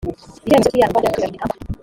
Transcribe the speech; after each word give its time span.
icyemezo 0.39 0.67
cy 0.71 0.77
iyandikwa 0.77 1.01
ry 1.01 1.05
agateganyo 1.07 1.33
gitangwa 1.33 1.57